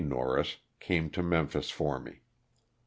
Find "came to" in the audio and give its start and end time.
0.79-1.21